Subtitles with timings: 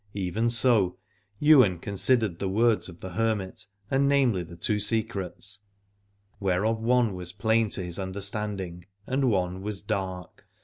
[0.15, 0.97] Even so
[1.43, 5.59] Ywain considered the words of the hermit, and namely the two secrets:
[6.39, 10.47] whereof one was plain to his under standing and one was dark.